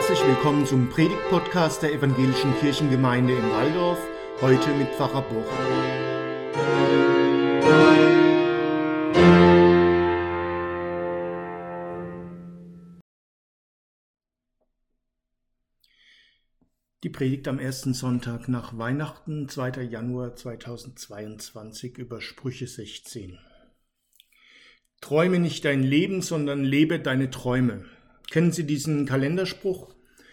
[0.00, 3.98] Herzlich willkommen zum Predigt-Podcast der Evangelischen Kirchengemeinde in Waldorf,
[4.40, 5.44] heute mit Pfarrer Boch.
[17.04, 19.82] Die Predigt am ersten Sonntag nach Weihnachten, 2.
[19.82, 23.38] Januar 2022 über Sprüche 16.
[25.02, 27.84] Träume nicht dein Leben, sondern lebe deine Träume.
[28.30, 29.92] Kennen Sie diesen Kalenderspruch?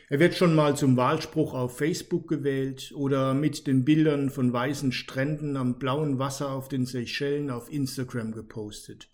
[0.10, 4.92] Er wird schon mal zum Wahlspruch auf Facebook gewählt oder mit den Bildern von weißen
[4.92, 9.10] Stränden am blauen Wasser auf den Seychellen auf Instagram gepostet.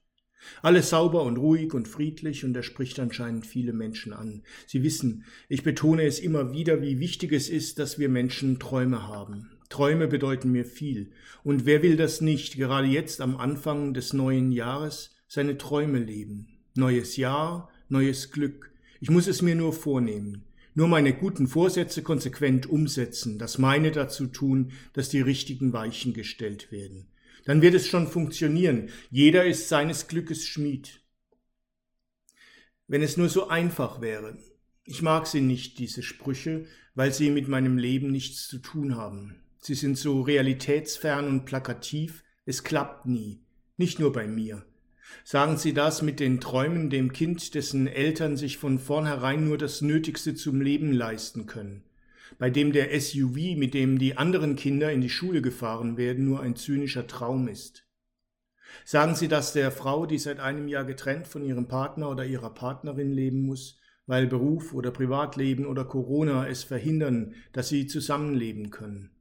[0.61, 4.43] Alles sauber und ruhig und friedlich und er spricht anscheinend viele Menschen an.
[4.67, 9.07] Sie wissen, ich betone es immer wieder, wie wichtig es ist, dass wir Menschen Träume
[9.07, 9.51] haben.
[9.69, 11.11] Träume bedeuten mir viel.
[11.45, 16.49] Und wer will das nicht, gerade jetzt am Anfang des neuen Jahres, seine Träume leben?
[16.75, 18.72] Neues Jahr, neues Glück,
[19.03, 24.27] ich muss es mir nur vornehmen, nur meine guten Vorsätze konsequent umsetzen, das meine dazu
[24.27, 27.07] tun, dass die richtigen Weichen gestellt werden.
[27.43, 28.91] Dann wird es schon funktionieren.
[29.11, 31.01] Jeder ist seines Glückes Schmied.
[32.87, 34.37] Wenn es nur so einfach wäre.
[34.85, 39.35] Ich mag sie nicht, diese Sprüche, weil sie mit meinem Leben nichts zu tun haben.
[39.59, 43.41] Sie sind so realitätsfern und plakativ, es klappt nie,
[43.75, 44.65] nicht nur bei mir.
[45.23, 49.81] Sagen Sie das mit den Träumen dem Kind, dessen Eltern sich von vornherein nur das
[49.81, 51.83] Nötigste zum Leben leisten können,
[52.39, 56.41] bei dem der SUV, mit dem die anderen Kinder in die Schule gefahren werden, nur
[56.41, 57.85] ein zynischer Traum ist.
[58.85, 62.53] Sagen Sie das der Frau, die seit einem Jahr getrennt von ihrem Partner oder ihrer
[62.53, 69.12] Partnerin leben muss, weil Beruf oder Privatleben oder Corona es verhindern, dass sie zusammenleben können.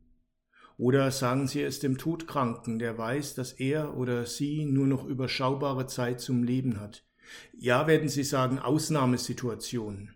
[0.82, 5.86] Oder sagen Sie es dem Todkranken, der weiß, dass er oder sie nur noch überschaubare
[5.86, 7.04] Zeit zum Leben hat.
[7.56, 10.10] Ja, werden Sie sagen, Ausnahmesituation.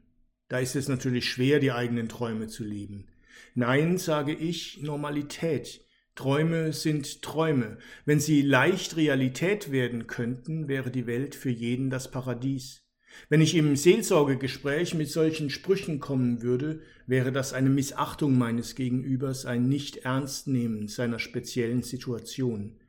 [0.49, 3.07] Da ist es natürlich schwer, die eigenen Träume zu leben.
[3.55, 5.87] Nein, sage ich, Normalität.
[6.17, 7.79] Träume sind Träume.
[8.05, 12.86] Wenn sie leicht Realität werden könnten, wäre die Welt für jeden das Paradies.
[13.29, 19.47] Wenn ich im Seelsorgegespräch mit solchen Sprüchen kommen würde, wäre das eine Missachtung meines Gegenübers,
[19.47, 22.81] ein Nicht-Ernstnehmen seiner speziellen Situation.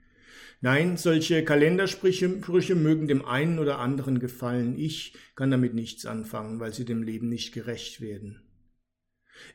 [0.60, 4.78] Nein, solche Kalendersprüche mögen dem einen oder anderen gefallen.
[4.78, 8.42] Ich kann damit nichts anfangen, weil sie dem Leben nicht gerecht werden.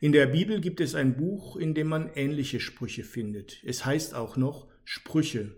[0.00, 3.60] In der Bibel gibt es ein Buch, in dem man ähnliche Sprüche findet.
[3.64, 5.56] Es heißt auch noch Sprüche.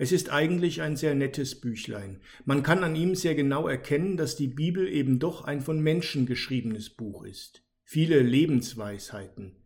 [0.00, 2.22] Es ist eigentlich ein sehr nettes Büchlein.
[2.46, 6.24] Man kann an ihm sehr genau erkennen, dass die Bibel eben doch ein von Menschen
[6.24, 7.62] geschriebenes Buch ist.
[7.84, 9.56] Viele Lebensweisheiten.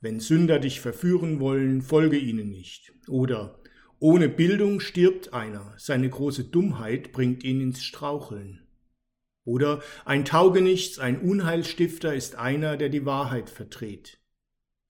[0.00, 2.94] Wenn Sünder dich verführen wollen, folge ihnen nicht.
[3.06, 3.60] Oder
[4.00, 8.66] ohne Bildung stirbt einer, seine große Dummheit bringt ihn ins Straucheln.
[9.44, 14.18] Oder ein Taugenichts, ein Unheilstifter ist einer, der die Wahrheit verdreht.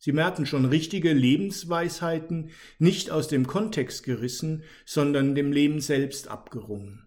[0.07, 7.03] Sie merken schon richtige Lebensweisheiten, nicht aus dem Kontext gerissen, sondern dem Leben selbst abgerungen.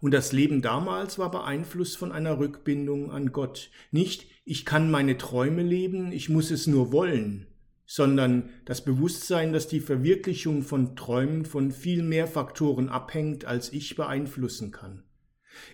[0.00, 3.70] Und das Leben damals war beeinflusst von einer Rückbindung an Gott.
[3.90, 7.48] Nicht, ich kann meine Träume leben, ich muss es nur wollen,
[7.86, 13.96] sondern das Bewusstsein, dass die Verwirklichung von Träumen von viel mehr Faktoren abhängt, als ich
[13.96, 15.02] beeinflussen kann.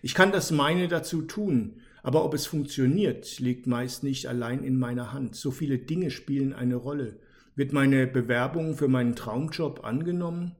[0.00, 4.78] Ich kann das meine dazu tun, aber ob es funktioniert, liegt meist nicht allein in
[4.78, 5.36] meiner Hand.
[5.36, 7.18] So viele Dinge spielen eine Rolle.
[7.56, 10.54] Wird meine Bewerbung für meinen Traumjob angenommen?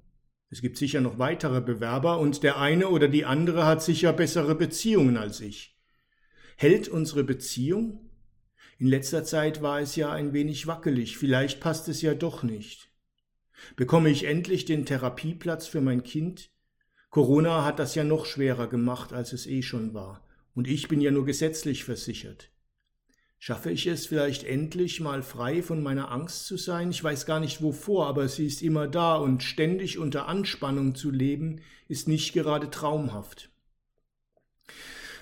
[0.49, 4.55] Es gibt sicher noch weitere Bewerber und der eine oder die andere hat sicher bessere
[4.55, 5.79] Beziehungen als ich.
[6.57, 8.09] Hält unsere Beziehung?
[8.79, 12.91] In letzter Zeit war es ja ein wenig wackelig, vielleicht passt es ja doch nicht.
[13.77, 16.51] Bekomme ich endlich den Therapieplatz für mein Kind?
[17.11, 20.24] Corona hat das ja noch schwerer gemacht, als es eh schon war.
[20.55, 22.51] Und ich bin ja nur gesetzlich versichert.
[23.47, 26.91] Schaffe ich es vielleicht endlich mal frei von meiner Angst zu sein?
[26.91, 31.11] Ich weiß gar nicht wovor, aber sie ist immer da und ständig unter Anspannung zu
[31.11, 33.51] leben, ist nicht gerade traumhaft.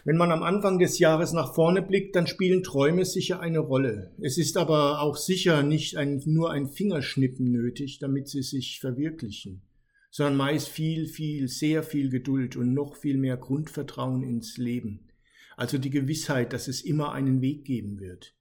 [0.04, 4.14] Wenn man am Anfang des Jahres nach vorne blickt, dann spielen Träume sicher eine Rolle.
[4.20, 9.62] Es ist aber auch sicher nicht ein, nur ein Fingerschnippen nötig, damit sie sich verwirklichen,
[10.10, 15.08] sondern meist viel, viel, sehr viel Geduld und noch viel mehr Grundvertrauen ins Leben
[15.56, 18.34] also die Gewissheit, dass es immer einen Weg geben wird.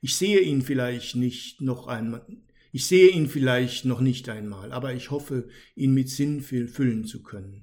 [0.00, 2.26] Ich sehe ihn vielleicht nicht noch einmal,
[2.72, 7.22] ich sehe ihn vielleicht noch nicht einmal, aber ich hoffe, ihn mit Sinn füllen zu
[7.22, 7.62] können.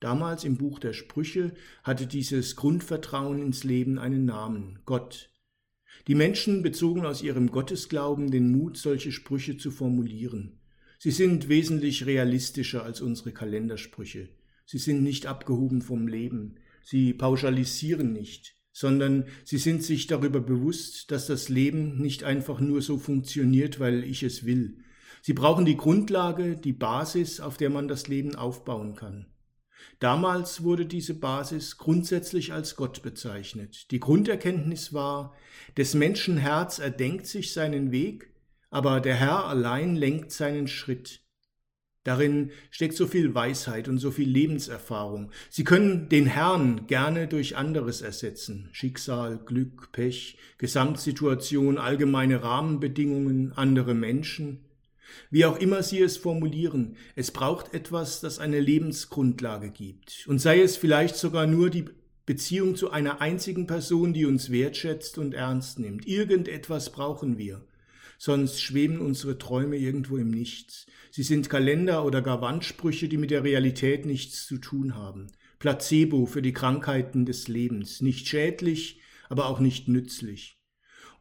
[0.00, 5.32] Damals im Buch der Sprüche hatte dieses Grundvertrauen ins Leben einen Namen, Gott.
[6.06, 10.60] Die Menschen bezogen aus ihrem Gottesglauben den Mut, solche Sprüche zu formulieren.
[10.98, 14.28] Sie sind wesentlich realistischer als unsere Kalendersprüche.
[14.66, 16.56] Sie sind nicht abgehoben vom Leben.
[16.82, 22.82] Sie pauschalisieren nicht, sondern sie sind sich darüber bewusst, dass das Leben nicht einfach nur
[22.82, 24.78] so funktioniert, weil ich es will.
[25.22, 29.26] Sie brauchen die Grundlage, die Basis, auf der man das Leben aufbauen kann.
[29.98, 33.90] Damals wurde diese Basis grundsätzlich als Gott bezeichnet.
[33.90, 35.34] Die Grunderkenntnis war,
[35.76, 38.32] des Menschen Herz erdenkt sich seinen Weg,
[38.70, 41.22] aber der Herr allein lenkt seinen Schritt.
[42.08, 45.30] Darin steckt so viel Weisheit und so viel Lebenserfahrung.
[45.50, 48.70] Sie können den Herrn gerne durch anderes ersetzen.
[48.72, 54.64] Schicksal, Glück, Pech, Gesamtsituation, allgemeine Rahmenbedingungen, andere Menschen.
[55.30, 60.24] Wie auch immer Sie es formulieren, es braucht etwas, das eine Lebensgrundlage gibt.
[60.28, 61.84] Und sei es vielleicht sogar nur die
[62.24, 66.08] Beziehung zu einer einzigen Person, die uns wertschätzt und ernst nimmt.
[66.08, 67.60] Irgendetwas brauchen wir.
[68.18, 70.86] Sonst schweben unsere Träume irgendwo im Nichts.
[71.10, 75.28] Sie sind Kalender oder gar Wandsprüche, die mit der Realität nichts zu tun haben.
[75.60, 78.02] Placebo für die Krankheiten des Lebens.
[78.02, 80.58] Nicht schädlich, aber auch nicht nützlich.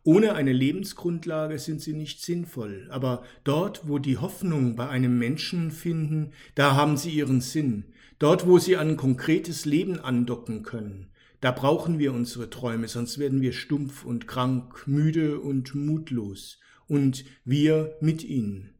[0.03, 5.69] Ohne eine Lebensgrundlage sind sie nicht sinnvoll, aber dort, wo die Hoffnung bei einem Menschen
[5.69, 7.93] finden, da haben sie ihren Sinn.
[8.17, 11.11] Dort, wo sie an konkretes Leben andocken können,
[11.41, 17.25] da brauchen wir unsere Träume, sonst werden wir stumpf und krank, müde und mutlos, und
[17.43, 18.73] wir mit ihnen.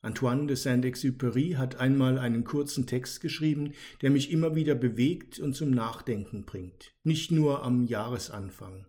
[0.00, 5.54] Antoine de Saint-Exupéry hat einmal einen kurzen Text geschrieben, der mich immer wieder bewegt und
[5.54, 8.86] zum Nachdenken bringt, nicht nur am Jahresanfang.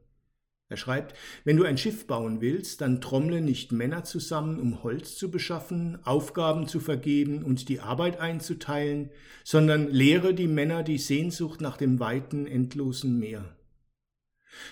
[0.71, 1.15] Er schreibt,
[1.45, 5.97] wenn du ein Schiff bauen willst, dann trommle nicht Männer zusammen, um Holz zu beschaffen,
[6.05, 9.09] Aufgaben zu vergeben und die Arbeit einzuteilen,
[9.43, 13.55] sondern lehre die Männer die Sehnsucht nach dem weiten, endlosen Meer.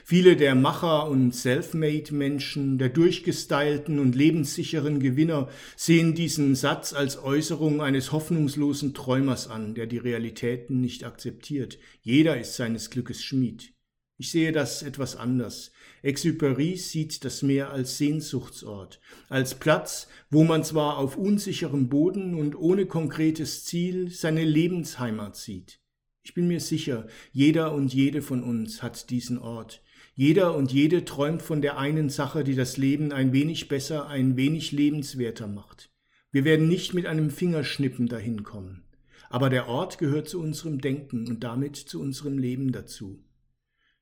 [0.04, 7.82] Viele der Macher und Selfmade-Menschen, der durchgestylten und lebenssicheren Gewinner sehen diesen Satz als Äußerung
[7.82, 11.78] eines hoffnungslosen Träumers an, der die Realitäten nicht akzeptiert.
[12.02, 13.74] Jeder ist seines Glückes Schmied.
[14.20, 15.72] Ich sehe das etwas anders.
[16.04, 22.56] Exupéry sieht das Meer als Sehnsuchtsort, als Platz, wo man zwar auf unsicherem Boden und
[22.56, 25.80] ohne konkretes Ziel seine Lebensheimat sieht.
[26.28, 29.82] Ich bin mir sicher, jeder und jede von uns hat diesen Ort.
[30.14, 34.36] Jeder und jede träumt von der einen Sache, die das Leben ein wenig besser, ein
[34.36, 35.90] wenig lebenswerter macht.
[36.30, 38.84] Wir werden nicht mit einem Fingerschnippen dahin kommen.
[39.30, 43.24] Aber der Ort gehört zu unserem Denken und damit zu unserem Leben dazu.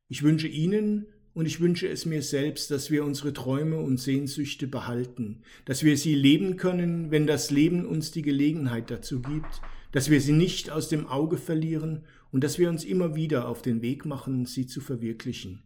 [0.07, 1.05] Ich wünsche Ihnen
[1.35, 5.97] und ich wünsche es mir selbst, dass wir unsere Träume und Sehnsüchte behalten, dass wir
[5.97, 9.61] sie leben können, wenn das Leben uns die Gelegenheit dazu gibt,
[9.91, 13.61] dass wir sie nicht aus dem Auge verlieren und dass wir uns immer wieder auf
[13.61, 15.63] den Weg machen, sie zu verwirklichen.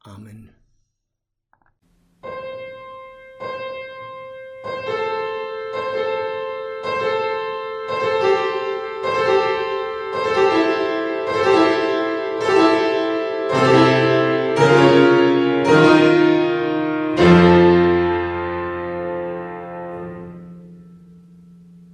[0.00, 0.50] Amen.